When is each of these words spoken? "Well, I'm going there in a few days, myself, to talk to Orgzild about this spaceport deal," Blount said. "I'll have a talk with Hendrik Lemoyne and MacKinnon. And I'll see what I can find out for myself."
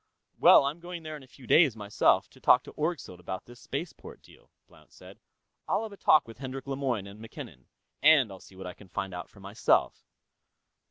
"Well, 0.39 0.65
I'm 0.65 0.79
going 0.79 1.03
there 1.03 1.15
in 1.15 1.21
a 1.21 1.27
few 1.27 1.45
days, 1.45 1.75
myself, 1.75 2.27
to 2.31 2.39
talk 2.39 2.63
to 2.63 2.71
Orgzild 2.71 3.19
about 3.19 3.45
this 3.45 3.59
spaceport 3.59 4.23
deal," 4.23 4.49
Blount 4.65 4.91
said. 4.91 5.19
"I'll 5.67 5.83
have 5.83 5.91
a 5.91 5.95
talk 5.95 6.27
with 6.27 6.39
Hendrik 6.39 6.65
Lemoyne 6.65 7.05
and 7.05 7.19
MacKinnon. 7.19 7.67
And 8.01 8.31
I'll 8.31 8.39
see 8.39 8.55
what 8.55 8.65
I 8.65 8.73
can 8.73 8.89
find 8.89 9.13
out 9.13 9.29
for 9.29 9.41
myself." 9.41 10.03